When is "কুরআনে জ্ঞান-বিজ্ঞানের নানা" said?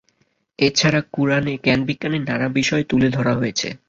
1.13-2.47